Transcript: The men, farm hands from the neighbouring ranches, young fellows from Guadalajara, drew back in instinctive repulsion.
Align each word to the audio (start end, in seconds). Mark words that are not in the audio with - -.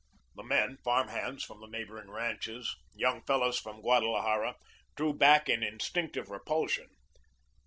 The 0.33 0.41
men, 0.41 0.77
farm 0.83 1.09
hands 1.09 1.43
from 1.43 1.59
the 1.59 1.67
neighbouring 1.67 2.09
ranches, 2.09 2.75
young 2.95 3.21
fellows 3.21 3.59
from 3.59 3.81
Guadalajara, 3.81 4.55
drew 4.95 5.13
back 5.13 5.47
in 5.47 5.61
instinctive 5.61 6.31
repulsion. 6.31 6.87